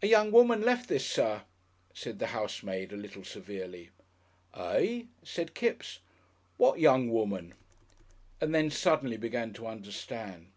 [0.00, 1.42] "A young woman left this, Sir,"
[1.92, 3.90] said the housemaid, a little severely.
[4.54, 5.98] "Eh?" said Kipps;
[6.56, 7.54] "what young woman?"
[8.40, 10.52] and then suddenly began to understand.